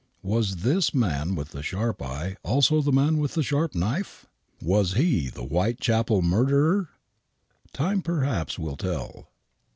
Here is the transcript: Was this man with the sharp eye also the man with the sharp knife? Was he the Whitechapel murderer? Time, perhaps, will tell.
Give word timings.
Was 0.23 0.55
this 0.65 0.95
man 0.95 1.35
with 1.35 1.49
the 1.49 1.61
sharp 1.61 2.01
eye 2.01 2.35
also 2.41 2.81
the 2.81 2.91
man 2.91 3.19
with 3.19 3.35
the 3.35 3.43
sharp 3.43 3.75
knife? 3.75 4.25
Was 4.59 4.93
he 4.93 5.29
the 5.29 5.43
Whitechapel 5.43 6.23
murderer? 6.23 6.89
Time, 7.71 8.01
perhaps, 8.01 8.57
will 8.57 8.77
tell. 8.77 9.29